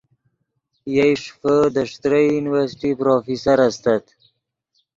یئے 0.93 1.07
ݰیفے 1.21 1.55
دے 1.73 1.83
ݯتریئی 1.91 2.29
یونیورسٹی 2.33 2.89
پروفیسر 2.99 3.59
استت 3.67 4.05